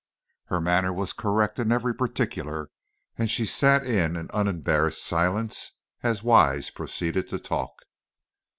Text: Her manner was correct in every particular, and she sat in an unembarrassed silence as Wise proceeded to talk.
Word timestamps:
Her 0.45 0.59
manner 0.59 0.91
was 0.91 1.13
correct 1.13 1.59
in 1.59 1.71
every 1.71 1.93
particular, 1.93 2.71
and 3.19 3.29
she 3.29 3.45
sat 3.45 3.85
in 3.85 4.15
an 4.15 4.31
unembarrassed 4.33 5.03
silence 5.03 5.73
as 6.01 6.23
Wise 6.23 6.71
proceeded 6.71 7.29
to 7.29 7.37
talk. 7.37 7.83